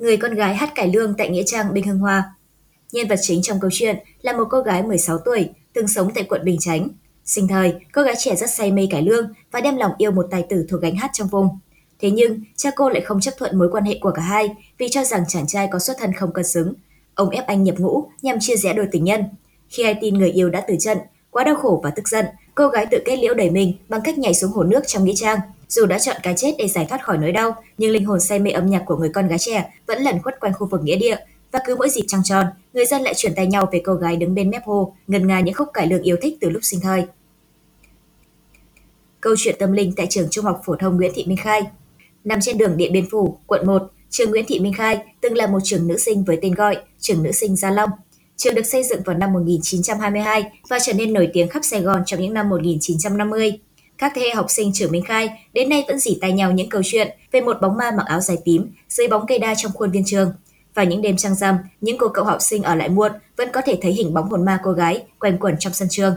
Người 0.00 0.16
con 0.16 0.34
gái 0.34 0.54
hát 0.54 0.74
cải 0.74 0.92
lương 0.92 1.14
tại 1.18 1.30
Nghĩa 1.30 1.42
Trang 1.46 1.74
Bình 1.74 1.86
Hưng 1.86 1.98
Hoa. 1.98 2.34
Nhân 2.92 3.08
vật 3.08 3.18
chính 3.22 3.42
trong 3.42 3.60
câu 3.60 3.70
chuyện 3.72 3.96
là 4.22 4.32
một 4.32 4.44
cô 4.50 4.60
gái 4.60 4.82
16 4.82 5.18
tuổi, 5.18 5.48
từng 5.72 5.88
sống 5.88 6.10
tại 6.14 6.24
quận 6.24 6.44
Bình 6.44 6.56
Chánh. 6.60 6.88
Sinh 7.24 7.48
thời, 7.48 7.74
cô 7.92 8.02
gái 8.02 8.14
trẻ 8.18 8.36
rất 8.36 8.50
say 8.50 8.72
mê 8.72 8.88
cải 8.90 9.02
lương 9.02 9.32
và 9.50 9.60
đem 9.60 9.76
lòng 9.76 9.92
yêu 9.98 10.10
một 10.10 10.26
tài 10.30 10.44
tử 10.48 10.66
thuộc 10.68 10.80
gánh 10.80 10.96
hát 10.96 11.10
trong 11.12 11.28
vùng. 11.28 11.48
Thế 12.00 12.10
nhưng, 12.10 12.40
cha 12.56 12.70
cô 12.76 12.88
lại 12.88 13.00
không 13.00 13.20
chấp 13.20 13.34
thuận 13.38 13.58
mối 13.58 13.68
quan 13.72 13.84
hệ 13.84 13.98
của 14.00 14.10
cả 14.10 14.22
hai 14.22 14.48
vì 14.78 14.88
cho 14.88 15.04
rằng 15.04 15.24
chàng 15.28 15.46
trai 15.46 15.68
có 15.72 15.78
xuất 15.78 15.96
thân 15.98 16.12
không 16.12 16.32
cân 16.32 16.44
xứng. 16.44 16.74
Ông 17.14 17.30
ép 17.30 17.46
anh 17.46 17.64
nhập 17.64 17.74
ngũ 17.78 18.04
nhằm 18.22 18.36
chia 18.40 18.56
rẽ 18.56 18.72
đôi 18.72 18.86
tình 18.92 19.04
nhân. 19.04 19.24
Khi 19.68 19.82
ai 19.82 19.94
tin 20.00 20.14
người 20.14 20.30
yêu 20.30 20.50
đã 20.50 20.64
từ 20.68 20.76
trận, 20.80 20.98
quá 21.30 21.44
đau 21.44 21.54
khổ 21.54 21.80
và 21.84 21.90
tức 21.90 22.08
giận, 22.08 22.26
cô 22.54 22.68
gái 22.68 22.86
tự 22.86 22.98
kết 23.04 23.16
liễu 23.16 23.34
đẩy 23.34 23.50
mình 23.50 23.74
bằng 23.88 24.00
cách 24.04 24.18
nhảy 24.18 24.34
xuống 24.34 24.52
hồ 24.52 24.62
nước 24.62 24.80
trong 24.86 25.04
nghĩa 25.04 25.14
trang. 25.16 25.38
Dù 25.70 25.86
đã 25.86 25.98
chọn 25.98 26.16
cái 26.22 26.34
chết 26.36 26.54
để 26.58 26.68
giải 26.68 26.86
thoát 26.88 27.04
khỏi 27.04 27.18
nỗi 27.18 27.32
đau, 27.32 27.54
nhưng 27.78 27.90
linh 27.90 28.04
hồn 28.04 28.20
say 28.20 28.38
mê 28.38 28.50
âm 28.50 28.66
nhạc 28.66 28.82
của 28.86 28.96
người 28.96 29.10
con 29.14 29.28
gái 29.28 29.38
trẻ 29.38 29.72
vẫn 29.86 30.02
lẩn 30.02 30.22
khuất 30.22 30.40
quanh 30.40 30.52
khu 30.52 30.66
vực 30.66 30.80
nghĩa 30.84 30.96
địa. 30.96 31.16
Và 31.52 31.60
cứ 31.66 31.76
mỗi 31.76 31.90
dịp 31.90 32.04
trăng 32.08 32.22
tròn, 32.24 32.46
người 32.72 32.86
dân 32.86 33.02
lại 33.02 33.14
chuyển 33.16 33.34
tay 33.34 33.46
nhau 33.46 33.68
về 33.72 33.82
cô 33.84 33.94
gái 33.94 34.16
đứng 34.16 34.34
bên 34.34 34.50
mép 34.50 34.64
hồ, 34.64 34.94
ngân 35.06 35.26
nga 35.26 35.40
những 35.40 35.54
khúc 35.54 35.68
cải 35.74 35.86
lương 35.86 36.02
yêu 36.02 36.16
thích 36.22 36.38
từ 36.40 36.50
lúc 36.50 36.64
sinh 36.64 36.80
thời. 36.80 37.04
Câu 39.20 39.34
chuyện 39.38 39.56
tâm 39.58 39.72
linh 39.72 39.92
tại 39.96 40.06
trường 40.10 40.28
Trung 40.30 40.44
học 40.44 40.62
phổ 40.64 40.76
thông 40.76 40.96
Nguyễn 40.96 41.12
Thị 41.14 41.24
Minh 41.26 41.36
Khai 41.36 41.62
Nằm 42.24 42.38
trên 42.40 42.58
đường 42.58 42.76
Điện 42.76 42.92
Biên 42.92 43.10
Phủ, 43.10 43.38
quận 43.46 43.66
1, 43.66 43.82
trường 44.10 44.30
Nguyễn 44.30 44.44
Thị 44.48 44.60
Minh 44.60 44.72
Khai 44.72 44.98
từng 45.20 45.34
là 45.34 45.46
một 45.46 45.58
trường 45.64 45.88
nữ 45.88 45.98
sinh 45.98 46.24
với 46.24 46.38
tên 46.42 46.54
gọi 46.54 46.76
Trường 46.98 47.22
Nữ 47.22 47.32
sinh 47.32 47.56
Gia 47.56 47.70
Long. 47.70 47.90
Trường 48.36 48.54
được 48.54 48.66
xây 48.66 48.82
dựng 48.84 49.02
vào 49.04 49.16
năm 49.16 49.32
1922 49.32 50.44
và 50.68 50.78
trở 50.86 50.92
nên 50.92 51.12
nổi 51.12 51.28
tiếng 51.32 51.48
khắp 51.48 51.60
Sài 51.64 51.80
Gòn 51.80 52.02
trong 52.06 52.20
những 52.20 52.34
năm 52.34 52.48
1950. 52.48 53.58
Các 54.00 54.12
thế 54.14 54.22
hệ 54.22 54.34
học 54.34 54.46
sinh 54.48 54.70
trường 54.74 54.92
Minh 54.92 55.04
Khai 55.04 55.46
đến 55.52 55.68
nay 55.68 55.84
vẫn 55.88 55.98
dỉ 55.98 56.18
tay 56.20 56.32
nhau 56.32 56.52
những 56.52 56.68
câu 56.68 56.82
chuyện 56.84 57.08
về 57.32 57.40
một 57.40 57.56
bóng 57.60 57.76
ma 57.76 57.90
mặc 57.96 58.06
áo 58.06 58.20
dài 58.20 58.38
tím 58.44 58.72
dưới 58.88 59.08
bóng 59.08 59.26
cây 59.26 59.38
đa 59.38 59.54
trong 59.56 59.72
khuôn 59.72 59.90
viên 59.90 60.02
trường. 60.06 60.32
Vào 60.74 60.84
những 60.86 61.02
đêm 61.02 61.16
trăng 61.16 61.34
rằm, 61.34 61.58
những 61.80 61.98
cô 61.98 62.08
cậu 62.08 62.24
học 62.24 62.42
sinh 62.42 62.62
ở 62.62 62.74
lại 62.74 62.88
muộn 62.88 63.12
vẫn 63.36 63.48
có 63.52 63.60
thể 63.60 63.78
thấy 63.82 63.92
hình 63.92 64.14
bóng 64.14 64.30
hồn 64.30 64.44
ma 64.44 64.60
cô 64.62 64.72
gái 64.72 65.02
quanh 65.18 65.38
quẩn 65.38 65.56
trong 65.58 65.72
sân 65.72 65.88
trường. 65.90 66.14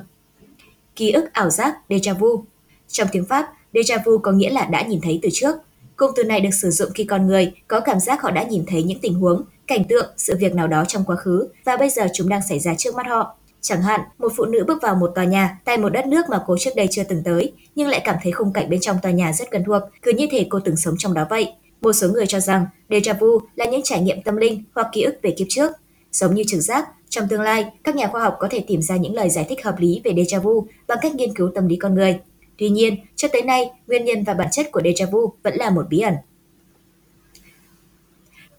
Ký 0.95 1.11
ức 1.11 1.33
ảo 1.33 1.49
giác, 1.49 1.75
déjà 1.89 2.13
vu. 2.13 2.43
Trong 2.87 3.07
tiếng 3.11 3.25
Pháp, 3.25 3.53
déjà 3.73 3.97
vu 4.05 4.17
có 4.17 4.31
nghĩa 4.31 4.49
là 4.49 4.65
đã 4.65 4.81
nhìn 4.81 4.99
thấy 5.01 5.19
từ 5.21 5.29
trước. 5.33 5.55
Cụm 5.95 6.11
từ 6.15 6.23
này 6.23 6.39
được 6.39 6.53
sử 6.61 6.71
dụng 6.71 6.91
khi 6.95 7.03
con 7.03 7.27
người 7.27 7.51
có 7.67 7.79
cảm 7.79 7.99
giác 7.99 8.21
họ 8.21 8.31
đã 8.31 8.43
nhìn 8.43 8.63
thấy 8.67 8.83
những 8.83 8.99
tình 8.99 9.13
huống, 9.13 9.43
cảnh 9.67 9.83
tượng, 9.89 10.13
sự 10.17 10.35
việc 10.39 10.55
nào 10.55 10.67
đó 10.67 10.85
trong 10.87 11.03
quá 11.05 11.15
khứ 11.15 11.47
và 11.65 11.77
bây 11.77 11.89
giờ 11.89 12.07
chúng 12.13 12.29
đang 12.29 12.41
xảy 12.49 12.59
ra 12.59 12.75
trước 12.77 12.95
mắt 12.95 13.07
họ. 13.07 13.35
Chẳng 13.63 13.81
hạn, 13.81 14.01
một 14.17 14.31
phụ 14.35 14.45
nữ 14.45 14.63
bước 14.67 14.81
vào 14.81 14.95
một 14.95 15.11
tòa 15.15 15.23
nhà 15.23 15.59
tại 15.65 15.77
một 15.77 15.89
đất 15.89 16.07
nước 16.07 16.25
mà 16.29 16.39
cô 16.45 16.57
trước 16.59 16.71
đây 16.75 16.87
chưa 16.91 17.03
từng 17.03 17.23
tới, 17.23 17.53
nhưng 17.75 17.87
lại 17.87 18.01
cảm 18.05 18.15
thấy 18.23 18.31
khung 18.31 18.53
cảnh 18.53 18.69
bên 18.69 18.79
trong 18.79 18.97
tòa 19.01 19.11
nhà 19.11 19.33
rất 19.33 19.51
quen 19.51 19.63
thuộc, 19.65 19.81
cứ 20.01 20.11
như 20.13 20.27
thể 20.31 20.47
cô 20.49 20.59
từng 20.59 20.75
sống 20.75 20.95
trong 20.97 21.13
đó 21.13 21.27
vậy. 21.29 21.53
Một 21.81 21.93
số 21.93 22.09
người 22.09 22.25
cho 22.25 22.39
rằng 22.39 22.65
déjà 22.89 23.13
vu 23.19 23.39
là 23.55 23.65
những 23.65 23.81
trải 23.83 24.01
nghiệm 24.01 24.21
tâm 24.21 24.37
linh 24.37 24.63
hoặc 24.75 24.87
ký 24.91 25.01
ức 25.01 25.15
về 25.21 25.31
kiếp 25.37 25.47
trước. 25.49 25.71
Giống 26.11 26.35
như 26.35 26.43
trực 26.47 26.61
giác, 26.61 26.87
trong 27.09 27.27
tương 27.27 27.41
lai, 27.41 27.65
các 27.83 27.95
nhà 27.95 28.07
khoa 28.07 28.21
học 28.21 28.35
có 28.39 28.47
thể 28.51 28.63
tìm 28.67 28.81
ra 28.81 28.97
những 28.97 29.15
lời 29.15 29.29
giải 29.29 29.45
thích 29.49 29.63
hợp 29.63 29.75
lý 29.79 30.01
về 30.03 30.11
déjà 30.11 30.41
vu 30.41 30.67
bằng 30.87 30.97
cách 31.01 31.15
nghiên 31.15 31.33
cứu 31.33 31.51
tâm 31.55 31.67
lý 31.67 31.75
con 31.75 31.95
người. 31.95 32.19
Tuy 32.57 32.69
nhiên, 32.69 32.95
cho 33.15 33.27
tới 33.27 33.41
nay, 33.41 33.71
nguyên 33.87 34.05
nhân 34.05 34.23
và 34.23 34.33
bản 34.33 34.47
chất 34.51 34.71
của 34.71 34.81
déjà 34.81 35.11
vu 35.11 35.33
vẫn 35.43 35.55
là 35.55 35.69
một 35.69 35.85
bí 35.89 35.99
ẩn. 35.99 36.13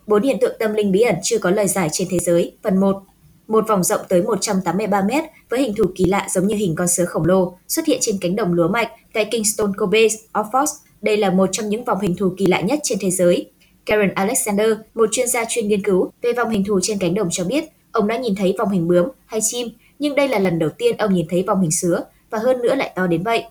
Bốn 0.06 0.22
hiện 0.22 0.38
tượng 0.40 0.56
tâm 0.58 0.74
linh 0.74 0.92
bí 0.92 1.00
ẩn 1.00 1.16
chưa 1.22 1.38
có 1.38 1.50
lời 1.50 1.68
giải 1.68 1.88
trên 1.92 2.08
thế 2.10 2.18
giới, 2.18 2.56
phần 2.62 2.80
1. 2.80 3.02
Một 3.48 3.68
vòng 3.68 3.82
rộng 3.82 4.00
tới 4.08 4.22
183 4.22 5.02
mét 5.02 5.24
với 5.48 5.60
hình 5.60 5.74
thù 5.76 5.84
kỳ 5.94 6.04
lạ 6.04 6.26
giống 6.30 6.46
như 6.46 6.56
hình 6.56 6.74
con 6.74 6.88
sứa 6.88 7.04
khổng 7.04 7.24
lồ 7.24 7.56
xuất 7.68 7.86
hiện 7.86 7.98
trên 8.00 8.18
cánh 8.20 8.36
đồng 8.36 8.52
lúa 8.52 8.68
mạch 8.68 8.88
tại 9.12 9.24
Kingston 9.24 9.72
Kobe, 9.76 10.06
Oxford. 10.32 10.66
Đây 11.02 11.16
là 11.16 11.30
một 11.30 11.48
trong 11.52 11.68
những 11.68 11.84
vòng 11.84 12.00
hình 12.00 12.16
thù 12.16 12.34
kỳ 12.38 12.46
lạ 12.46 12.60
nhất 12.60 12.78
trên 12.82 12.98
thế 13.00 13.10
giới. 13.10 13.50
Karen 13.86 14.14
Alexander, 14.14 14.70
một 14.94 15.08
chuyên 15.12 15.28
gia 15.28 15.44
chuyên 15.48 15.68
nghiên 15.68 15.82
cứu 15.82 16.12
về 16.22 16.32
vòng 16.32 16.50
hình 16.50 16.64
thù 16.64 16.80
trên 16.82 16.98
cánh 16.98 17.14
đồng 17.14 17.28
cho 17.30 17.44
biết, 17.44 17.64
ông 17.92 18.06
đã 18.06 18.16
nhìn 18.16 18.34
thấy 18.34 18.54
vòng 18.58 18.70
hình 18.70 18.88
bướm 18.88 19.08
hay 19.26 19.40
chim, 19.42 19.68
nhưng 19.98 20.14
đây 20.14 20.28
là 20.28 20.38
lần 20.38 20.58
đầu 20.58 20.70
tiên 20.78 20.96
ông 20.96 21.14
nhìn 21.14 21.26
thấy 21.30 21.42
vòng 21.42 21.60
hình 21.60 21.70
sứa 21.70 22.04
và 22.30 22.38
hơn 22.38 22.62
nữa 22.62 22.74
lại 22.74 22.92
to 22.94 23.06
đến 23.06 23.22
vậy. 23.22 23.44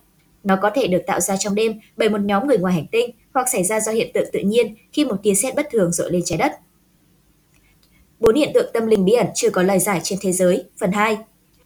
Nó 0.43 0.55
có 0.61 0.69
thể 0.69 0.87
được 0.87 1.01
tạo 1.07 1.19
ra 1.19 1.37
trong 1.37 1.55
đêm 1.55 1.79
bởi 1.97 2.09
một 2.09 2.21
nhóm 2.21 2.47
người 2.47 2.57
ngoài 2.57 2.73
hành 2.73 2.87
tinh 2.91 3.09
hoặc 3.33 3.49
xảy 3.49 3.63
ra 3.63 3.79
do 3.79 3.91
hiện 3.91 4.11
tượng 4.13 4.27
tự 4.33 4.39
nhiên 4.39 4.75
khi 4.93 5.05
một 5.05 5.15
tia 5.23 5.33
sét 5.33 5.55
bất 5.55 5.67
thường 5.71 5.91
dội 5.91 6.11
lên 6.11 6.21
trái 6.25 6.37
đất. 6.37 6.51
Bốn 8.19 8.35
hiện 8.35 8.51
tượng 8.53 8.69
tâm 8.73 8.87
linh 8.87 9.05
bí 9.05 9.13
ẩn 9.13 9.27
chưa 9.35 9.49
có 9.49 9.63
lời 9.63 9.79
giải 9.79 9.99
trên 10.03 10.19
thế 10.21 10.31
giới, 10.31 10.63
phần 10.79 10.91
2. 10.91 11.17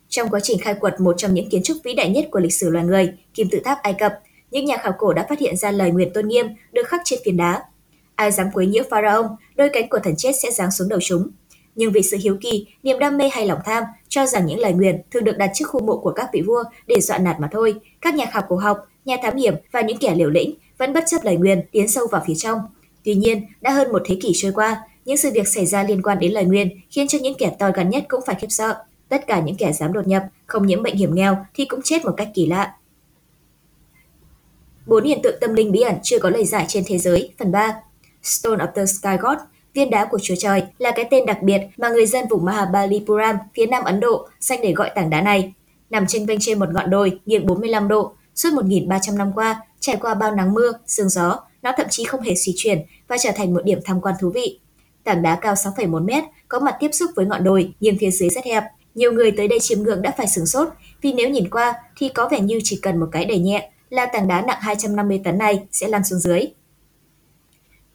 Trong 0.09 0.29
quá 0.29 0.39
trình 0.43 0.59
khai 0.59 0.73
quật 0.73 0.99
một 0.99 1.13
trong 1.17 1.33
những 1.33 1.49
kiến 1.49 1.63
trúc 1.63 1.77
vĩ 1.83 1.93
đại 1.93 2.09
nhất 2.09 2.25
của 2.31 2.39
lịch 2.39 2.53
sử 2.53 2.69
loài 2.69 2.85
người, 2.85 3.13
kim 3.33 3.49
tự 3.49 3.59
tháp 3.65 3.77
Ai 3.81 3.93
Cập, 3.93 4.13
những 4.51 4.65
nhà 4.65 4.77
khảo 4.77 4.93
cổ 4.97 5.13
đã 5.13 5.25
phát 5.29 5.39
hiện 5.39 5.57
ra 5.57 5.71
lời 5.71 5.91
nguyền 5.91 6.13
tôn 6.13 6.27
nghiêm 6.27 6.47
được 6.71 6.87
khắc 6.87 7.01
trên 7.05 7.19
phiến 7.25 7.37
đá. 7.37 7.63
Ai 8.15 8.31
dám 8.31 8.47
quấy 8.53 8.65
nhiễu 8.65 8.83
pharaoh, 8.89 9.25
đôi 9.55 9.69
cánh 9.69 9.89
của 9.89 9.99
thần 10.03 10.15
chết 10.15 10.31
sẽ 10.43 10.51
giáng 10.51 10.71
xuống 10.71 10.89
đầu 10.89 10.99
chúng. 11.01 11.29
Nhưng 11.75 11.91
vì 11.91 12.01
sự 12.01 12.17
hiếu 12.23 12.37
kỳ, 12.41 12.67
niềm 12.83 12.99
đam 12.99 13.17
mê 13.17 13.29
hay 13.29 13.45
lòng 13.45 13.59
tham 13.65 13.83
cho 14.07 14.25
rằng 14.25 14.45
những 14.45 14.59
lời 14.59 14.73
nguyền 14.73 15.01
thường 15.11 15.23
được 15.23 15.37
đặt 15.37 15.51
trước 15.53 15.65
khu 15.67 15.83
mộ 15.83 15.97
của 15.97 16.11
các 16.11 16.29
vị 16.33 16.41
vua 16.41 16.63
để 16.87 17.01
dọa 17.01 17.17
nạt 17.17 17.39
mà 17.39 17.49
thôi, 17.51 17.75
các 18.01 18.15
nhà 18.15 18.25
khảo 18.25 18.43
cổ 18.49 18.55
học, 18.55 18.87
nhà 19.05 19.17
thám 19.23 19.37
hiểm 19.37 19.53
và 19.71 19.81
những 19.81 19.97
kẻ 19.97 20.15
liều 20.15 20.29
lĩnh 20.29 20.53
vẫn 20.77 20.93
bất 20.93 21.03
chấp 21.07 21.23
lời 21.23 21.37
nguyền 21.37 21.61
tiến 21.71 21.87
sâu 21.87 22.07
vào 22.11 22.23
phía 22.27 22.35
trong. 22.35 22.59
Tuy 23.03 23.15
nhiên, 23.15 23.45
đã 23.61 23.71
hơn 23.71 23.91
một 23.91 24.01
thế 24.05 24.17
kỷ 24.21 24.31
trôi 24.35 24.51
qua, 24.51 24.81
những 25.07 25.17
sự 25.17 25.31
việc 25.33 25.47
xảy 25.47 25.65
ra 25.65 25.83
liên 25.83 26.01
quan 26.01 26.19
đến 26.19 26.31
lời 26.31 26.45
nguyền 26.45 26.69
khiến 26.89 27.07
cho 27.07 27.17
những 27.21 27.37
kẻ 27.37 27.51
to 27.59 27.71
gan 27.71 27.89
nhất 27.89 28.03
cũng 28.07 28.21
phải 28.25 28.35
khiếp 28.41 28.47
sợ. 28.49 28.75
Tất 29.09 29.27
cả 29.27 29.39
những 29.39 29.55
kẻ 29.55 29.73
dám 29.73 29.93
đột 29.93 30.07
nhập, 30.07 30.23
không 30.45 30.67
nhiễm 30.67 30.83
bệnh 30.83 30.95
hiểm 30.95 31.15
nghèo 31.15 31.37
thì 31.53 31.65
cũng 31.65 31.79
chết 31.83 32.05
một 32.05 32.11
cách 32.17 32.29
kỳ 32.33 32.45
lạ. 32.45 32.73
Bốn 34.85 35.03
hiện 35.03 35.19
tượng 35.23 35.35
tâm 35.41 35.53
linh 35.53 35.71
bí 35.71 35.81
ẩn 35.81 35.95
chưa 36.03 36.19
có 36.19 36.29
lời 36.29 36.45
giải 36.45 36.65
trên 36.67 36.83
thế 36.87 36.97
giới, 36.97 37.33
phần 37.39 37.51
3. 37.51 37.75
Stone 38.23 38.65
of 38.65 38.71
the 38.75 38.85
Sky 38.85 39.17
God, 39.21 39.37
viên 39.73 39.89
đá 39.89 40.05
của 40.05 40.19
Chúa 40.21 40.35
Trời, 40.39 40.63
là 40.77 40.91
cái 40.95 41.07
tên 41.11 41.25
đặc 41.25 41.41
biệt 41.41 41.61
mà 41.77 41.89
người 41.89 42.05
dân 42.05 42.25
vùng 42.29 42.45
Mahabalipuram, 42.45 43.37
phía 43.55 43.65
nam 43.65 43.83
Ấn 43.83 43.99
Độ, 43.99 44.27
dành 44.39 44.59
để 44.61 44.73
gọi 44.73 44.91
tảng 44.95 45.09
đá 45.09 45.21
này. 45.21 45.53
Nằm 45.89 46.05
trên 46.07 46.25
vênh 46.25 46.39
trên 46.41 46.59
một 46.59 46.69
ngọn 46.73 46.89
đồi 46.89 47.19
nghiêng 47.25 47.45
45 47.45 47.87
độ, 47.87 48.13
suốt 48.35 48.49
1.300 48.53 49.17
năm 49.17 49.31
qua, 49.35 49.61
trải 49.79 49.95
qua 49.95 50.13
bao 50.13 50.35
nắng 50.35 50.53
mưa, 50.53 50.71
sương 50.87 51.09
gió, 51.09 51.39
nó 51.61 51.73
thậm 51.77 51.87
chí 51.89 52.03
không 52.03 52.21
hề 52.21 52.35
suy 52.35 52.53
chuyển 52.57 52.85
và 53.07 53.17
trở 53.17 53.31
thành 53.35 53.53
một 53.53 53.61
điểm 53.63 53.79
tham 53.85 54.01
quan 54.01 54.15
thú 54.21 54.31
vị. 54.35 54.59
Tảng 55.07 55.21
đá 55.21 55.35
cao 55.35 55.53
6,1 55.53 56.05
mét, 56.05 56.23
có 56.47 56.59
mặt 56.59 56.75
tiếp 56.79 56.89
xúc 56.93 57.11
với 57.15 57.25
ngọn 57.25 57.43
đồi, 57.43 57.73
nhưng 57.79 57.97
phía 57.99 58.11
dưới 58.11 58.29
rất 58.29 58.45
hẹp. 58.45 58.63
Nhiều 58.95 59.11
người 59.11 59.31
tới 59.31 59.47
đây 59.47 59.59
chiêm 59.59 59.83
ngưỡng 59.83 60.01
đã 60.01 60.13
phải 60.17 60.27
sửng 60.27 60.45
sốt, 60.45 60.67
vì 61.01 61.13
nếu 61.13 61.29
nhìn 61.29 61.49
qua 61.49 61.73
thì 61.97 62.09
có 62.09 62.29
vẻ 62.31 62.39
như 62.39 62.59
chỉ 62.63 62.79
cần 62.81 62.99
một 62.99 63.07
cái 63.11 63.25
đẩy 63.25 63.39
nhẹ 63.39 63.69
là 63.89 64.05
tảng 64.05 64.27
đá 64.27 64.41
nặng 64.41 64.57
250 64.61 65.21
tấn 65.23 65.37
này 65.37 65.63
sẽ 65.71 65.87
lăn 65.87 66.03
xuống 66.03 66.19
dưới. 66.19 66.41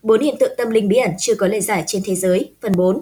Bốn 0.03 0.21
hiện 0.21 0.37
tượng 0.41 0.53
tâm 0.59 0.71
linh 0.71 0.89
bí 0.89 0.97
ẩn 0.97 1.11
chưa 1.19 1.35
có 1.35 1.47
lời 1.47 1.61
giải 1.61 1.85
trên 1.87 2.03
thế 2.05 2.15
giới, 2.15 2.51
phần 2.63 2.73
4. 2.77 3.01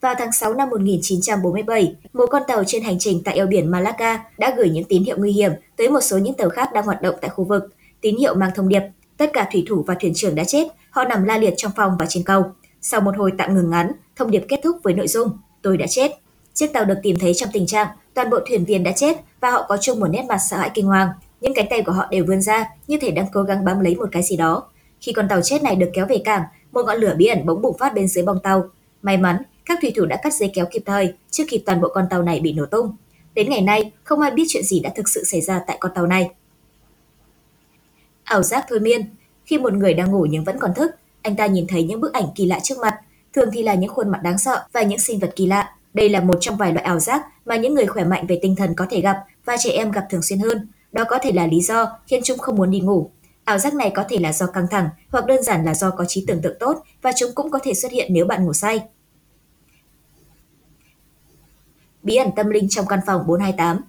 Vào 0.00 0.14
tháng 0.18 0.32
6 0.32 0.54
năm 0.54 0.70
1947, 0.70 1.96
một 2.12 2.26
con 2.30 2.42
tàu 2.48 2.64
trên 2.66 2.82
hành 2.82 2.96
trình 2.98 3.22
tại 3.24 3.36
eo 3.36 3.46
biển 3.46 3.70
Malacca 3.70 4.24
đã 4.38 4.54
gửi 4.56 4.70
những 4.70 4.84
tín 4.84 5.04
hiệu 5.04 5.16
nguy 5.18 5.32
hiểm 5.32 5.52
tới 5.76 5.88
một 5.88 6.00
số 6.00 6.18
những 6.18 6.34
tàu 6.34 6.50
khác 6.50 6.68
đang 6.74 6.84
hoạt 6.84 7.02
động 7.02 7.14
tại 7.20 7.30
khu 7.30 7.44
vực. 7.44 7.62
Tín 8.00 8.16
hiệu 8.16 8.34
mang 8.34 8.50
thông 8.54 8.68
điệp, 8.68 8.82
tất 9.16 9.30
cả 9.32 9.48
thủy 9.52 9.64
thủ 9.68 9.84
và 9.86 9.94
thuyền 10.00 10.12
trưởng 10.14 10.34
đã 10.34 10.44
chết, 10.44 10.68
họ 10.90 11.04
nằm 11.04 11.24
la 11.24 11.38
liệt 11.38 11.54
trong 11.56 11.72
phòng 11.76 11.96
và 11.98 12.06
trên 12.08 12.24
cầu. 12.24 12.44
Sau 12.82 13.00
một 13.00 13.16
hồi 13.16 13.32
tạm 13.38 13.54
ngừng 13.54 13.70
ngắn, 13.70 13.92
thông 14.16 14.30
điệp 14.30 14.44
kết 14.48 14.60
thúc 14.62 14.76
với 14.82 14.94
nội 14.94 15.08
dung 15.08 15.38
tôi 15.62 15.76
đã 15.76 15.86
chết. 15.86 16.12
Chiếc 16.54 16.72
tàu 16.72 16.84
được 16.84 16.98
tìm 17.02 17.18
thấy 17.18 17.34
trong 17.34 17.48
tình 17.52 17.66
trạng 17.66 17.88
toàn 18.14 18.30
bộ 18.30 18.38
thuyền 18.48 18.64
viên 18.64 18.84
đã 18.84 18.92
chết 18.92 19.16
và 19.40 19.50
họ 19.50 19.66
có 19.68 19.76
chung 19.76 20.00
một 20.00 20.06
nét 20.06 20.24
mặt 20.28 20.38
sợ 20.38 20.56
hãi 20.56 20.70
kinh 20.74 20.86
hoàng. 20.86 21.08
Những 21.40 21.54
cánh 21.54 21.66
tay 21.70 21.82
của 21.82 21.92
họ 21.92 22.06
đều 22.10 22.24
vươn 22.24 22.42
ra 22.42 22.70
như 22.86 22.98
thể 23.00 23.10
đang 23.10 23.26
cố 23.32 23.42
gắng 23.42 23.64
bám 23.64 23.80
lấy 23.80 23.96
một 23.96 24.08
cái 24.12 24.22
gì 24.22 24.36
đó. 24.36 24.68
Khi 25.00 25.12
con 25.12 25.28
tàu 25.28 25.40
chết 25.42 25.62
này 25.62 25.76
được 25.76 25.90
kéo 25.94 26.06
về 26.06 26.18
cảng, 26.24 26.42
một 26.72 26.82
ngọn 26.86 26.98
lửa 26.98 27.14
bí 27.16 27.26
ẩn 27.26 27.46
bỗng 27.46 27.62
bùng 27.62 27.78
phát 27.78 27.94
bên 27.94 28.08
dưới 28.08 28.24
bong 28.24 28.40
tàu. 28.42 28.64
May 29.02 29.16
mắn, 29.16 29.42
các 29.64 29.78
thủy 29.82 29.92
thủ 29.96 30.06
đã 30.06 30.16
cắt 30.22 30.34
dây 30.34 30.50
kéo 30.54 30.66
kịp 30.70 30.82
thời 30.86 31.14
trước 31.30 31.44
khi 31.48 31.62
toàn 31.66 31.80
bộ 31.80 31.88
con 31.94 32.06
tàu 32.10 32.22
này 32.22 32.40
bị 32.40 32.52
nổ 32.52 32.66
tung. 32.66 32.96
Đến 33.34 33.50
ngày 33.50 33.60
nay, 33.60 33.92
không 34.04 34.20
ai 34.20 34.30
biết 34.30 34.44
chuyện 34.48 34.64
gì 34.64 34.80
đã 34.80 34.90
thực 34.96 35.08
sự 35.08 35.24
xảy 35.24 35.40
ra 35.40 35.60
tại 35.66 35.76
con 35.80 35.92
tàu 35.94 36.06
này. 36.06 36.30
Ảo 38.24 38.42
giác 38.42 38.64
thôi 38.68 38.80
miên, 38.80 39.14
khi 39.44 39.58
một 39.58 39.72
người 39.72 39.94
đang 39.94 40.10
ngủ 40.10 40.26
nhưng 40.30 40.44
vẫn 40.44 40.58
còn 40.58 40.74
thức, 40.74 40.90
anh 41.22 41.36
ta 41.36 41.46
nhìn 41.46 41.66
thấy 41.68 41.82
những 41.82 42.00
bức 42.00 42.12
ảnh 42.12 42.26
kỳ 42.34 42.46
lạ 42.46 42.60
trước 42.62 42.78
mặt, 42.78 43.00
thường 43.32 43.48
thì 43.52 43.62
là 43.62 43.74
những 43.74 43.90
khuôn 43.94 44.08
mặt 44.08 44.20
đáng 44.22 44.38
sợ 44.38 44.64
và 44.72 44.82
những 44.82 44.98
sinh 44.98 45.18
vật 45.18 45.32
kỳ 45.36 45.46
lạ. 45.46 45.76
Đây 45.94 46.08
là 46.08 46.20
một 46.20 46.38
trong 46.40 46.56
vài 46.56 46.72
loại 46.72 46.84
ảo 46.84 47.00
giác 47.00 47.26
mà 47.44 47.56
những 47.56 47.74
người 47.74 47.86
khỏe 47.86 48.04
mạnh 48.04 48.26
về 48.26 48.38
tinh 48.42 48.56
thần 48.56 48.74
có 48.74 48.86
thể 48.90 49.00
gặp 49.00 49.16
và 49.44 49.56
trẻ 49.58 49.70
em 49.70 49.90
gặp 49.90 50.06
thường 50.10 50.22
xuyên 50.22 50.38
hơn. 50.38 50.68
Đó 50.92 51.04
có 51.08 51.18
thể 51.22 51.32
là 51.32 51.46
lý 51.46 51.60
do 51.60 51.98
khiến 52.06 52.20
chúng 52.24 52.38
không 52.38 52.56
muốn 52.56 52.70
đi 52.70 52.80
ngủ. 52.80 53.10
Ảo 53.44 53.58
giác 53.58 53.74
này 53.74 53.92
có 53.94 54.04
thể 54.08 54.18
là 54.18 54.32
do 54.32 54.46
căng 54.46 54.66
thẳng 54.70 54.88
hoặc 55.08 55.26
đơn 55.26 55.42
giản 55.42 55.64
là 55.64 55.74
do 55.74 55.90
có 55.90 56.04
trí 56.08 56.24
tưởng 56.26 56.42
tượng 56.42 56.56
tốt 56.60 56.82
và 57.02 57.12
chúng 57.16 57.30
cũng 57.34 57.50
có 57.50 57.58
thể 57.62 57.74
xuất 57.74 57.92
hiện 57.92 58.12
nếu 58.14 58.26
bạn 58.26 58.44
ngủ 58.44 58.52
say. 58.52 58.80
Bí 62.02 62.16
ẩn 62.16 62.28
tâm 62.36 62.50
linh 62.50 62.68
trong 62.68 62.86
căn 62.86 63.00
phòng 63.06 63.26
428 63.26 63.80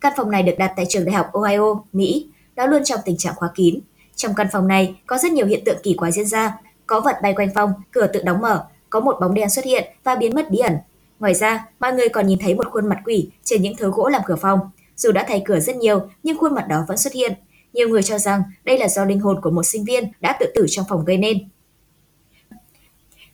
Căn 0.00 0.12
phòng 0.16 0.30
này 0.30 0.42
được 0.42 0.54
đặt 0.58 0.72
tại 0.76 0.86
trường 0.88 1.04
đại 1.04 1.14
học 1.14 1.26
Ohio, 1.32 1.74
Mỹ. 1.92 2.28
Nó 2.56 2.66
luôn 2.66 2.84
trong 2.84 3.00
tình 3.04 3.16
trạng 3.16 3.34
khóa 3.34 3.50
kín. 3.54 3.80
Trong 4.16 4.34
căn 4.34 4.46
phòng 4.52 4.68
này 4.68 4.94
có 5.06 5.18
rất 5.18 5.32
nhiều 5.32 5.46
hiện 5.46 5.64
tượng 5.64 5.78
kỳ 5.82 5.94
quái 5.94 6.12
diễn 6.12 6.26
ra, 6.26 6.58
có 6.86 7.00
vật 7.00 7.16
bay 7.22 7.34
quanh 7.36 7.54
phòng, 7.54 7.72
cửa 7.90 8.06
tự 8.06 8.22
đóng 8.22 8.40
mở, 8.40 8.66
có 8.90 9.00
một 9.00 9.16
bóng 9.20 9.34
đen 9.34 9.50
xuất 9.50 9.64
hiện 9.64 9.84
và 10.04 10.14
biến 10.14 10.34
mất 10.34 10.50
bí 10.50 10.58
ẩn. 10.58 10.76
Ngoài 11.18 11.34
ra, 11.34 11.66
mọi 11.80 11.92
người 11.92 12.08
còn 12.08 12.26
nhìn 12.26 12.38
thấy 12.38 12.54
một 12.54 12.66
khuôn 12.70 12.88
mặt 12.88 12.98
quỷ 13.04 13.30
trên 13.44 13.62
những 13.62 13.76
thớ 13.76 13.90
gỗ 13.94 14.08
làm 14.08 14.22
cửa 14.26 14.36
phòng. 14.36 14.60
Dù 14.96 15.12
đã 15.12 15.24
thay 15.28 15.42
cửa 15.44 15.60
rất 15.60 15.76
nhiều, 15.76 16.00
nhưng 16.22 16.38
khuôn 16.38 16.54
mặt 16.54 16.66
đó 16.68 16.84
vẫn 16.88 16.96
xuất 16.96 17.12
hiện. 17.12 17.32
Nhiều 17.72 17.88
người 17.88 18.02
cho 18.02 18.18
rằng 18.18 18.42
đây 18.64 18.78
là 18.78 18.88
do 18.88 19.04
linh 19.04 19.20
hồn 19.20 19.40
của 19.42 19.50
một 19.50 19.62
sinh 19.62 19.84
viên 19.84 20.12
đã 20.20 20.36
tự 20.40 20.46
tử 20.54 20.66
trong 20.68 20.86
phòng 20.88 21.04
gây 21.04 21.16
nên. 21.16 21.48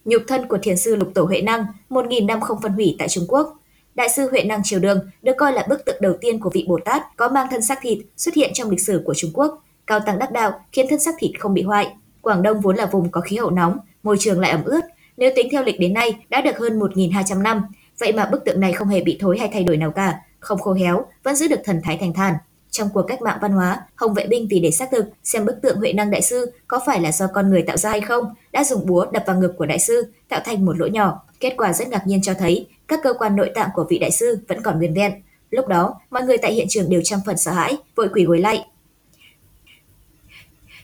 Nhục 0.05 0.23
thân 0.29 0.49
của 0.49 0.59
thiền 0.63 0.77
sư 0.77 0.97
Lục 0.97 1.09
Tổ 1.15 1.25
Huệ 1.25 1.43
Năng, 1.43 1.67
một 1.89 2.07
nghìn 2.07 2.27
năm 2.27 2.41
không 2.41 2.61
phân 2.63 2.73
hủy 2.73 2.97
tại 2.99 3.09
Trung 3.09 3.25
Quốc. 3.29 3.59
Đại 3.95 4.09
sư 4.09 4.29
Huệ 4.31 4.43
Năng 4.43 4.61
Triều 4.65 4.81
Đường 4.81 5.11
được 5.23 5.33
coi 5.39 5.53
là 5.53 5.67
bức 5.69 5.85
tượng 5.85 5.97
đầu 6.01 6.13
tiên 6.21 6.41
của 6.41 6.51
vị 6.51 6.65
Bồ 6.69 6.79
Tát 6.85 7.17
có 7.17 7.29
mang 7.29 7.47
thân 7.51 7.63
xác 7.63 7.79
thịt 7.83 7.99
xuất 8.17 8.35
hiện 8.35 8.51
trong 8.55 8.71
lịch 8.71 8.81
sử 8.81 9.03
của 9.07 9.15
Trung 9.15 9.31
Quốc. 9.35 9.65
Cao 9.87 10.01
tăng 10.01 10.19
đắc 10.19 10.33
đạo 10.33 10.65
khiến 10.73 10.87
thân 10.91 10.99
xác 10.99 11.15
thịt 11.19 11.31
không 11.39 11.55
bị 11.55 11.63
hoại. 11.63 11.97
Quảng 12.23 12.43
Đông 12.43 12.61
vốn 12.61 12.77
là 12.77 12.87
vùng 12.87 13.11
có 13.11 13.21
khí 13.21 13.37
hậu 13.37 13.51
nóng, 13.51 13.79
môi 14.03 14.17
trường 14.21 14.41
lại 14.41 14.51
ẩm 14.51 14.65
ướt. 14.65 14.81
Nếu 15.17 15.31
tính 15.37 15.49
theo 15.53 15.63
lịch 15.65 15.81
đến 15.81 15.95
nay 15.95 16.19
đã 16.29 16.41
được 16.41 16.59
hơn 16.59 16.79
1.200 16.79 17.43
năm, 17.43 17.63
vậy 17.99 18.13
mà 18.13 18.27
bức 18.27 18.45
tượng 18.45 18.61
này 18.61 18.73
không 18.73 18.89
hề 18.89 19.01
bị 19.01 19.19
thối 19.21 19.39
hay 19.39 19.49
thay 19.53 19.65
đổi 19.65 19.77
nào 19.77 19.91
cả, 19.91 20.21
không 20.41 20.59
khô 20.59 20.73
héo, 20.73 21.05
vẫn 21.23 21.37
giữ 21.37 21.49
được 21.49 21.61
thần 21.65 21.81
thái 21.85 21.99
thành 22.01 22.13
thản. 22.13 22.35
Trong 22.71 22.89
cuộc 22.95 23.03
cách 23.03 23.23
mạng 23.23 23.39
văn 23.43 23.53
hóa, 23.53 23.83
Hồng 23.95 24.15
vệ 24.15 24.27
binh 24.27 24.49
vì 24.51 24.61
để 24.61 24.71
xác 24.71 24.89
thực 24.91 25.07
xem 25.25 25.45
bức 25.45 25.63
tượng 25.63 25.77
Huệ 25.77 25.93
Năng 25.93 26.11
đại 26.11 26.23
sư 26.23 26.53
có 26.67 26.81
phải 26.87 27.01
là 27.01 27.13
do 27.13 27.27
con 27.35 27.51
người 27.51 27.63
tạo 27.63 27.77
ra 27.77 27.91
hay 27.91 28.01
không, 28.01 28.35
đã 28.53 28.65
dùng 28.65 28.87
búa 28.87 29.07
đập 29.13 29.23
vào 29.27 29.37
ngực 29.37 29.55
của 29.59 29.67
đại 29.67 29.79
sư, 29.79 30.13
tạo 30.29 30.41
thành 30.45 30.65
một 30.65 30.79
lỗ 30.79 30.87
nhỏ. 30.87 31.23
Kết 31.41 31.55
quả 31.57 31.73
rất 31.73 31.89
ngạc 31.89 32.07
nhiên 32.07 32.23
cho 32.23 32.35
thấy 32.35 32.67
các 32.89 33.01
cơ 33.03 33.13
quan 33.13 33.37
nội 33.37 33.51
tạng 33.55 33.69
của 33.75 33.87
vị 33.91 33.99
đại 33.99 34.11
sư 34.11 34.39
vẫn 34.49 34.63
còn 34.63 34.79
nguyên 34.79 34.95
vẹn. 34.95 35.13
Lúc 35.51 35.69
đó, 35.69 35.95
mọi 36.11 36.23
người 36.23 36.39
tại 36.39 36.53
hiện 36.53 36.67
trường 36.71 36.91
đều 36.91 37.01
trăm 37.05 37.21
phần 37.27 37.37
sợ 37.37 37.51
hãi, 37.51 37.77
vội 37.97 38.09
quỳ 38.15 38.25
gối 38.25 38.39
lại. 38.39 38.67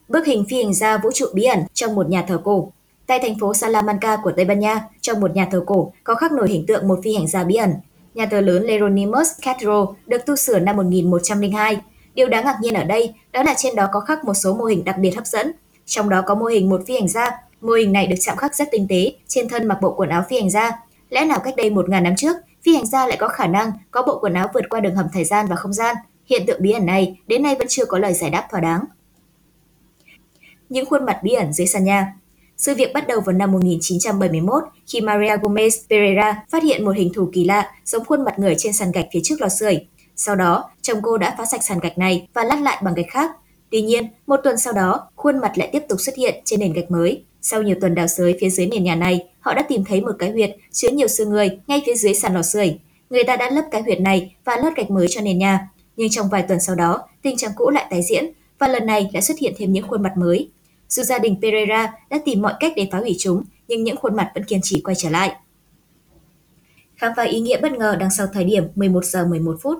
Bức 0.08 0.26
hình 0.26 0.44
phi 0.48 0.62
hành 0.62 0.74
gia 0.74 0.98
vũ 0.98 1.10
trụ 1.14 1.26
bí 1.34 1.44
ẩn 1.44 1.58
trong 1.74 1.94
một 1.94 2.08
nhà 2.08 2.24
thờ 2.28 2.40
cổ. 2.44 2.72
Tại 3.06 3.18
thành 3.18 3.38
phố 3.38 3.54
Salamanca 3.54 4.16
của 4.16 4.32
Tây 4.36 4.44
Ban 4.44 4.58
Nha, 4.58 4.84
trong 5.00 5.20
một 5.20 5.36
nhà 5.36 5.48
thờ 5.50 5.62
cổ 5.66 5.92
có 6.04 6.14
khắc 6.14 6.32
nổi 6.32 6.48
hình 6.48 6.66
tượng 6.66 6.88
một 6.88 6.98
phi 7.04 7.14
hành 7.14 7.26
gia 7.26 7.44
bí 7.44 7.54
ẩn. 7.54 7.74
Nhà 8.14 8.26
thờ 8.26 8.40
lớn 8.40 8.62
Leronimus 8.62 9.28
Cathedral 9.42 9.84
được 10.06 10.26
tu 10.26 10.36
sửa 10.36 10.58
năm 10.58 10.76
1102. 10.76 11.80
Điều 12.14 12.28
đáng 12.28 12.44
ngạc 12.44 12.56
nhiên 12.60 12.74
ở 12.74 12.84
đây 12.84 13.14
đó 13.32 13.42
là 13.42 13.54
trên 13.56 13.76
đó 13.76 13.88
có 13.92 14.00
khắc 14.00 14.24
một 14.24 14.34
số 14.34 14.54
mô 14.54 14.64
hình 14.64 14.84
đặc 14.84 14.96
biệt 14.98 15.10
hấp 15.10 15.26
dẫn. 15.26 15.52
Trong 15.86 16.08
đó 16.08 16.22
có 16.26 16.34
mô 16.34 16.46
hình 16.46 16.68
một 16.68 16.80
phi 16.86 16.94
hành 16.94 17.08
gia. 17.08 17.30
Mô 17.60 17.72
hình 17.72 17.92
này 17.92 18.06
được 18.06 18.16
chạm 18.20 18.36
khắc 18.36 18.54
rất 18.54 18.68
tinh 18.72 18.86
tế, 18.88 19.12
trên 19.26 19.48
thân 19.48 19.68
mặc 19.68 19.78
bộ 19.82 19.94
quần 19.96 20.08
áo 20.08 20.24
phi 20.28 20.40
hành 20.40 20.50
gia. 20.50 20.70
Lẽ 21.10 21.24
nào 21.24 21.38
cách 21.44 21.56
đây 21.56 21.70
một 21.70 21.88
ngàn 21.88 22.02
năm 22.02 22.14
trước, 22.16 22.36
phi 22.62 22.74
hành 22.74 22.86
gia 22.86 23.06
lại 23.06 23.16
có 23.20 23.28
khả 23.28 23.46
năng 23.46 23.72
có 23.90 24.02
bộ 24.02 24.18
quần 24.20 24.34
áo 24.34 24.48
vượt 24.54 24.64
qua 24.70 24.80
đường 24.80 24.94
hầm 24.94 25.06
thời 25.12 25.24
gian 25.24 25.46
và 25.46 25.56
không 25.56 25.72
gian? 25.72 25.96
Hiện 26.26 26.46
tượng 26.46 26.62
bí 26.62 26.72
ẩn 26.72 26.86
này 26.86 27.18
đến 27.26 27.42
nay 27.42 27.54
vẫn 27.58 27.66
chưa 27.70 27.84
có 27.84 27.98
lời 27.98 28.14
giải 28.14 28.30
đáp 28.30 28.46
thỏa 28.50 28.60
đáng. 28.60 28.84
Những 30.68 30.86
khuôn 30.86 31.06
mặt 31.06 31.20
bí 31.22 31.32
ẩn 31.32 31.52
dưới 31.52 31.66
sàn 31.66 31.84
nhà 31.84 32.14
sự 32.58 32.74
việc 32.74 32.92
bắt 32.94 33.08
đầu 33.08 33.20
vào 33.20 33.36
năm 33.36 33.52
1971 33.52 34.64
khi 34.86 35.00
Maria 35.00 35.36
Gomez 35.36 35.70
Pereira 35.90 36.42
phát 36.50 36.62
hiện 36.62 36.84
một 36.84 36.96
hình 36.96 37.12
thù 37.14 37.30
kỳ 37.32 37.44
lạ 37.44 37.70
giống 37.84 38.04
khuôn 38.04 38.24
mặt 38.24 38.38
người 38.38 38.54
trên 38.58 38.72
sàn 38.72 38.92
gạch 38.92 39.06
phía 39.12 39.20
trước 39.22 39.40
lò 39.40 39.48
sưởi. 39.48 39.86
Sau 40.16 40.36
đó, 40.36 40.70
chồng 40.82 40.98
cô 41.02 41.18
đã 41.18 41.34
phá 41.38 41.44
sạch 41.44 41.64
sàn 41.64 41.78
gạch 41.78 41.98
này 41.98 42.28
và 42.34 42.44
lát 42.44 42.60
lại 42.62 42.82
bằng 42.84 42.94
gạch 42.94 43.06
khác. 43.10 43.30
Tuy 43.70 43.82
nhiên, 43.82 44.06
một 44.26 44.36
tuần 44.44 44.58
sau 44.58 44.72
đó, 44.72 45.10
khuôn 45.16 45.38
mặt 45.38 45.58
lại 45.58 45.68
tiếp 45.72 45.82
tục 45.88 46.00
xuất 46.00 46.16
hiện 46.16 46.34
trên 46.44 46.60
nền 46.60 46.72
gạch 46.72 46.90
mới. 46.90 47.22
Sau 47.42 47.62
nhiều 47.62 47.76
tuần 47.80 47.94
đào 47.94 48.06
sới 48.06 48.36
phía 48.40 48.50
dưới 48.50 48.66
nền 48.66 48.84
nhà 48.84 48.94
này, 48.94 49.28
họ 49.40 49.54
đã 49.54 49.62
tìm 49.62 49.84
thấy 49.84 50.00
một 50.00 50.12
cái 50.18 50.30
huyệt 50.30 50.50
chứa 50.72 50.90
nhiều 50.90 51.08
xương 51.08 51.30
người 51.30 51.58
ngay 51.66 51.82
phía 51.86 51.94
dưới 51.94 52.14
sàn 52.14 52.34
lò 52.34 52.42
sưởi. 52.42 52.78
Người 53.10 53.24
ta 53.24 53.36
đã 53.36 53.50
lấp 53.50 53.64
cái 53.70 53.82
huyệt 53.82 54.00
này 54.00 54.36
và 54.44 54.56
lót 54.56 54.76
gạch 54.76 54.90
mới 54.90 55.06
cho 55.10 55.20
nền 55.20 55.38
nhà. 55.38 55.68
Nhưng 55.96 56.08
trong 56.10 56.28
vài 56.28 56.42
tuần 56.42 56.60
sau 56.60 56.74
đó, 56.76 57.08
tình 57.22 57.36
trạng 57.36 57.52
cũ 57.56 57.70
lại 57.70 57.86
tái 57.90 58.02
diễn 58.02 58.32
và 58.58 58.68
lần 58.68 58.86
này 58.86 59.10
lại 59.12 59.22
xuất 59.22 59.38
hiện 59.38 59.54
thêm 59.58 59.72
những 59.72 59.88
khuôn 59.88 60.02
mặt 60.02 60.12
mới. 60.16 60.50
Dù 60.88 61.02
gia 61.02 61.18
đình 61.18 61.36
Pereira 61.42 61.92
đã 62.10 62.18
tìm 62.24 62.42
mọi 62.42 62.54
cách 62.60 62.72
để 62.76 62.88
phá 62.92 62.98
hủy 62.98 63.16
chúng, 63.18 63.42
nhưng 63.68 63.84
những 63.84 63.96
khuôn 63.96 64.16
mặt 64.16 64.30
vẫn 64.34 64.44
kiên 64.44 64.60
trì 64.62 64.80
quay 64.80 64.94
trở 64.94 65.10
lại. 65.10 65.36
Khám 66.96 67.12
phá 67.16 67.22
ý 67.22 67.40
nghĩa 67.40 67.60
bất 67.60 67.72
ngờ 67.72 67.96
đằng 68.00 68.10
sau 68.10 68.26
thời 68.32 68.44
điểm 68.44 68.64
11 68.74 69.04
giờ 69.04 69.26
11 69.26 69.56
phút. 69.62 69.78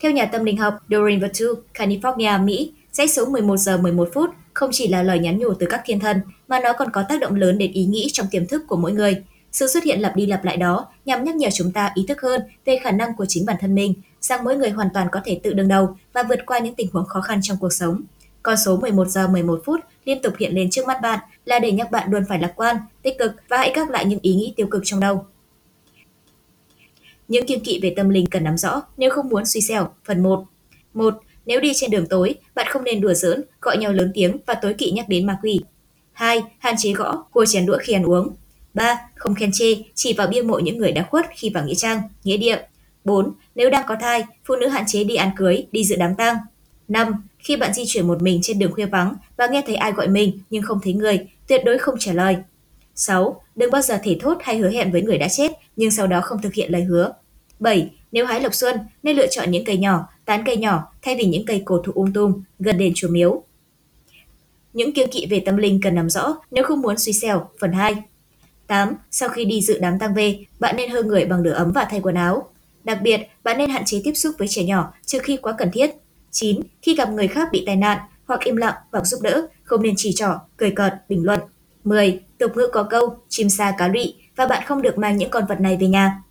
Theo 0.00 0.12
nhà 0.12 0.26
tâm 0.26 0.44
linh 0.44 0.56
học 0.56 0.74
Doreen 0.88 1.20
Virtue, 1.20 1.62
California, 1.74 2.44
Mỹ, 2.44 2.72
dãy 2.92 3.08
số 3.08 3.26
11 3.26 3.56
giờ 3.56 3.78
11 3.78 4.08
phút 4.14 4.30
không 4.54 4.70
chỉ 4.72 4.88
là 4.88 5.02
lời 5.02 5.18
nhắn 5.18 5.38
nhủ 5.38 5.54
từ 5.54 5.66
các 5.70 5.82
thiên 5.84 6.00
thần, 6.00 6.20
mà 6.48 6.60
nó 6.60 6.72
còn 6.72 6.90
có 6.90 7.04
tác 7.08 7.20
động 7.20 7.34
lớn 7.34 7.58
đến 7.58 7.72
ý 7.72 7.84
nghĩ 7.84 8.08
trong 8.12 8.26
tiềm 8.30 8.46
thức 8.46 8.62
của 8.68 8.76
mỗi 8.76 8.92
người. 8.92 9.22
Sự 9.52 9.66
xuất 9.66 9.84
hiện 9.84 10.00
lặp 10.00 10.16
đi 10.16 10.26
lặp 10.26 10.44
lại 10.44 10.56
đó 10.56 10.88
nhằm 11.04 11.24
nhắc 11.24 11.36
nhở 11.36 11.48
chúng 11.54 11.72
ta 11.72 11.90
ý 11.94 12.04
thức 12.08 12.20
hơn 12.20 12.40
về 12.64 12.78
khả 12.82 12.90
năng 12.90 13.16
của 13.16 13.26
chính 13.28 13.46
bản 13.46 13.56
thân 13.60 13.74
mình, 13.74 13.94
rằng 14.20 14.44
mỗi 14.44 14.56
người 14.56 14.70
hoàn 14.70 14.88
toàn 14.94 15.08
có 15.12 15.20
thể 15.24 15.40
tự 15.42 15.52
đương 15.52 15.68
đầu 15.68 15.96
và 16.12 16.22
vượt 16.22 16.38
qua 16.46 16.58
những 16.58 16.74
tình 16.74 16.88
huống 16.92 17.06
khó 17.06 17.20
khăn 17.20 17.40
trong 17.42 17.56
cuộc 17.60 17.72
sống. 17.72 18.02
Con 18.42 18.56
số 18.56 18.76
11 18.76 19.08
giờ 19.08 19.28
11 19.28 19.62
phút 19.64 19.80
liên 20.04 20.22
tục 20.22 20.34
hiện 20.38 20.54
lên 20.54 20.70
trước 20.70 20.86
mắt 20.86 20.98
bạn 21.02 21.18
là 21.44 21.58
để 21.58 21.72
nhắc 21.72 21.90
bạn 21.90 22.10
luôn 22.10 22.24
phải 22.28 22.38
lạc 22.38 22.52
quan, 22.56 22.76
tích 23.02 23.18
cực 23.18 23.32
và 23.48 23.56
hãy 23.56 23.72
gác 23.74 23.90
lại 23.90 24.04
những 24.04 24.18
ý 24.22 24.34
nghĩ 24.34 24.52
tiêu 24.56 24.66
cực 24.70 24.82
trong 24.84 25.00
đầu. 25.00 25.26
Những 27.28 27.46
kiêng 27.46 27.60
kỵ 27.60 27.80
về 27.82 27.94
tâm 27.96 28.08
linh 28.08 28.26
cần 28.26 28.44
nắm 28.44 28.56
rõ 28.56 28.82
nếu 28.96 29.10
không 29.10 29.28
muốn 29.28 29.46
suy 29.46 29.60
xẻo. 29.60 29.88
Phần 30.04 30.22
1. 30.22 30.44
1. 30.94 31.14
Nếu 31.46 31.60
đi 31.60 31.72
trên 31.74 31.90
đường 31.90 32.06
tối, 32.06 32.34
bạn 32.54 32.66
không 32.70 32.84
nên 32.84 33.00
đùa 33.00 33.14
giỡn, 33.14 33.44
gọi 33.60 33.78
nhau 33.78 33.92
lớn 33.92 34.10
tiếng 34.14 34.36
và 34.46 34.54
tối 34.54 34.74
kỵ 34.74 34.90
nhắc 34.90 35.08
đến 35.08 35.26
ma 35.26 35.38
quỷ. 35.42 35.60
2. 36.12 36.42
Hạn 36.58 36.74
chế 36.78 36.92
gõ, 36.92 37.24
cua 37.32 37.44
chén 37.44 37.66
đũa 37.66 37.78
khi 37.80 37.92
ăn 37.92 38.02
uống. 38.02 38.36
3. 38.74 39.00
Không 39.14 39.34
khen 39.34 39.50
chê, 39.52 39.74
chỉ 39.94 40.12
vào 40.12 40.26
bia 40.26 40.42
mộ 40.42 40.58
những 40.58 40.78
người 40.78 40.92
đã 40.92 41.06
khuất 41.10 41.26
khi 41.36 41.50
vào 41.50 41.64
nghĩa 41.64 41.74
trang, 41.74 42.00
nghĩa 42.24 42.36
địa. 42.36 42.58
4. 43.04 43.32
Nếu 43.54 43.70
đang 43.70 43.86
có 43.88 43.96
thai, 44.00 44.24
phụ 44.44 44.56
nữ 44.56 44.68
hạn 44.68 44.84
chế 44.86 45.04
đi 45.04 45.14
ăn 45.14 45.30
cưới, 45.36 45.66
đi 45.72 45.84
dự 45.84 45.96
đám 45.96 46.14
tang. 46.14 46.36
5. 46.88 47.28
Khi 47.38 47.56
bạn 47.56 47.74
di 47.74 47.82
chuyển 47.86 48.06
một 48.06 48.22
mình 48.22 48.38
trên 48.42 48.58
đường 48.58 48.72
khuya 48.72 48.86
vắng 48.86 49.14
và 49.36 49.46
nghe 49.46 49.62
thấy 49.66 49.74
ai 49.76 49.92
gọi 49.92 50.08
mình 50.08 50.38
nhưng 50.50 50.62
không 50.62 50.78
thấy 50.82 50.92
người, 50.92 51.26
tuyệt 51.46 51.62
đối 51.64 51.78
không 51.78 51.94
trả 51.98 52.12
lời. 52.12 52.36
6. 52.94 53.42
Đừng 53.56 53.70
bao 53.70 53.82
giờ 53.82 53.98
thể 54.02 54.18
thốt 54.20 54.38
hay 54.40 54.58
hứa 54.58 54.70
hẹn 54.70 54.92
với 54.92 55.02
người 55.02 55.18
đã 55.18 55.28
chết 55.28 55.52
nhưng 55.76 55.90
sau 55.90 56.06
đó 56.06 56.20
không 56.20 56.42
thực 56.42 56.54
hiện 56.54 56.72
lời 56.72 56.82
hứa. 56.82 57.12
7. 57.58 57.90
Nếu 58.12 58.26
hái 58.26 58.40
lộc 58.40 58.54
xuân, 58.54 58.78
nên 59.02 59.16
lựa 59.16 59.26
chọn 59.26 59.50
những 59.50 59.64
cây 59.64 59.78
nhỏ, 59.78 60.08
tán 60.24 60.42
cây 60.46 60.56
nhỏ 60.56 60.92
thay 61.02 61.16
vì 61.16 61.24
những 61.24 61.46
cây 61.46 61.62
cổ 61.64 61.78
thụ 61.78 61.92
um 61.92 62.12
tùm 62.12 62.42
gần 62.58 62.78
đền 62.78 62.92
chùa 62.94 63.08
miếu. 63.08 63.42
Những 64.72 64.92
kiêng 64.92 65.10
kỵ 65.10 65.26
về 65.30 65.42
tâm 65.46 65.56
linh 65.56 65.80
cần 65.82 65.94
nắm 65.94 66.10
rõ 66.10 66.36
nếu 66.50 66.64
không 66.64 66.82
muốn 66.82 66.98
suy 66.98 67.12
xẻo. 67.12 67.48
Phần 67.60 67.72
2. 67.72 67.94
8. 68.66 68.94
Sau 69.10 69.28
khi 69.28 69.44
đi 69.44 69.60
dự 69.60 69.78
đám 69.78 69.98
tang 69.98 70.14
về, 70.14 70.44
bạn 70.60 70.76
nên 70.76 70.90
hơ 70.90 71.02
người 71.02 71.24
bằng 71.24 71.42
lửa 71.42 71.52
ấm 71.52 71.72
và 71.72 71.86
thay 71.90 72.00
quần 72.00 72.14
áo. 72.14 72.48
Đặc 72.84 72.98
biệt, 73.02 73.20
bạn 73.44 73.58
nên 73.58 73.70
hạn 73.70 73.82
chế 73.86 74.00
tiếp 74.04 74.12
xúc 74.14 74.34
với 74.38 74.48
trẻ 74.48 74.64
nhỏ 74.64 74.92
trừ 75.06 75.18
khi 75.18 75.36
quá 75.36 75.54
cần 75.58 75.70
thiết. 75.72 75.90
9. 76.40 76.60
Khi 76.82 76.94
gặp 76.94 77.10
người 77.10 77.28
khác 77.28 77.48
bị 77.52 77.62
tai 77.66 77.76
nạn 77.76 77.98
hoặc 78.26 78.40
im 78.44 78.56
lặng 78.56 78.74
hoặc 78.92 79.06
giúp 79.06 79.20
đỡ, 79.22 79.46
không 79.64 79.82
nên 79.82 79.94
chỉ 79.96 80.12
trỏ, 80.12 80.40
cười 80.56 80.70
cợt, 80.70 80.94
bình 81.08 81.24
luận. 81.24 81.40
10. 81.84 82.20
Tục 82.38 82.56
ngữ 82.56 82.68
có 82.72 82.82
câu, 82.82 83.18
chim 83.28 83.48
sa 83.50 83.74
cá 83.78 83.88
lụy 83.88 84.14
và 84.36 84.46
bạn 84.46 84.62
không 84.66 84.82
được 84.82 84.98
mang 84.98 85.16
những 85.16 85.30
con 85.30 85.46
vật 85.46 85.60
này 85.60 85.76
về 85.80 85.86
nhà. 85.86 86.22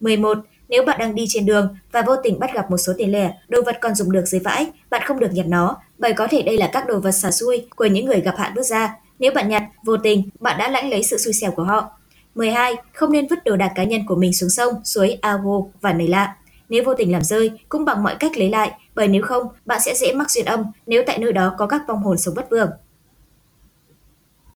11. 0.00 0.38
Nếu 0.68 0.84
bạn 0.84 0.98
đang 0.98 1.14
đi 1.14 1.26
trên 1.28 1.46
đường 1.46 1.76
và 1.92 2.02
vô 2.02 2.16
tình 2.22 2.38
bắt 2.38 2.54
gặp 2.54 2.70
một 2.70 2.76
số 2.76 2.92
tiền 2.98 3.12
lẻ, 3.12 3.34
đồ 3.48 3.62
vật 3.62 3.78
còn 3.80 3.94
dùng 3.94 4.12
được 4.12 4.24
dưới 4.26 4.40
vãi, 4.40 4.66
bạn 4.90 5.02
không 5.06 5.18
được 5.18 5.32
nhặt 5.32 5.46
nó, 5.48 5.76
bởi 5.98 6.12
có 6.12 6.26
thể 6.26 6.42
đây 6.42 6.58
là 6.58 6.70
các 6.72 6.86
đồ 6.86 7.00
vật 7.00 7.12
xả 7.12 7.30
xui 7.30 7.66
của 7.76 7.86
những 7.86 8.06
người 8.06 8.20
gặp 8.20 8.34
hạn 8.38 8.52
bước 8.54 8.62
ra. 8.62 8.96
Nếu 9.18 9.32
bạn 9.34 9.48
nhặt, 9.48 9.62
vô 9.84 9.96
tình, 9.96 10.28
bạn 10.40 10.58
đã 10.58 10.68
lãnh 10.68 10.90
lấy 10.90 11.02
sự 11.02 11.18
xui 11.18 11.32
xẻo 11.32 11.50
của 11.50 11.64
họ. 11.64 11.90
12. 12.34 12.74
Không 12.92 13.12
nên 13.12 13.26
vứt 13.26 13.44
đồ 13.44 13.56
đạc 13.56 13.72
cá 13.74 13.84
nhân 13.84 14.00
của 14.06 14.16
mình 14.16 14.32
xuống 14.32 14.50
sông, 14.50 14.74
suối, 14.84 15.18
ao 15.20 15.38
hồ 15.38 15.70
và 15.80 15.92
nơi 15.92 16.08
lạ. 16.08 16.36
Nếu 16.68 16.82
vô 16.86 16.94
tình 16.94 17.12
làm 17.12 17.22
rơi, 17.22 17.50
cũng 17.68 17.84
bằng 17.84 18.02
mọi 18.02 18.16
cách 18.20 18.36
lấy 18.36 18.50
lại, 18.50 18.72
bởi 18.94 19.08
nếu 19.08 19.22
không, 19.22 19.46
bạn 19.66 19.80
sẽ 19.80 19.94
dễ 19.94 20.12
mắc 20.12 20.30
duyên 20.30 20.44
âm 20.44 20.64
nếu 20.86 21.02
tại 21.06 21.18
nơi 21.18 21.32
đó 21.32 21.54
có 21.58 21.66
các 21.66 21.82
vong 21.88 22.02
hồn 22.02 22.18
sống 22.18 22.34
bất 22.34 22.50
vượng. 22.50 22.70